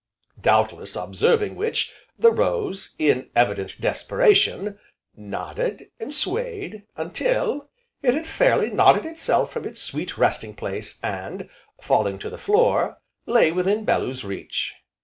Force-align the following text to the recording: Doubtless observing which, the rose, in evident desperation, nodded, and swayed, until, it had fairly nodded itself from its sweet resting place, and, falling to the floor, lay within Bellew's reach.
Doubtless 0.41 0.95
observing 0.95 1.55
which, 1.55 1.93
the 2.17 2.31
rose, 2.31 2.95
in 2.97 3.29
evident 3.35 3.79
desperation, 3.79 4.79
nodded, 5.15 5.91
and 5.99 6.11
swayed, 6.11 6.87
until, 6.97 7.69
it 8.01 8.15
had 8.15 8.25
fairly 8.25 8.71
nodded 8.71 9.05
itself 9.05 9.53
from 9.53 9.63
its 9.63 9.79
sweet 9.79 10.17
resting 10.17 10.55
place, 10.55 10.97
and, 11.03 11.51
falling 11.79 12.17
to 12.17 12.31
the 12.31 12.39
floor, 12.39 12.97
lay 13.27 13.51
within 13.51 13.85
Bellew's 13.85 14.25
reach. 14.25 14.73